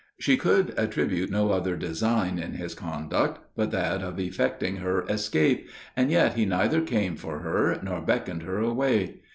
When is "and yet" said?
5.95-6.33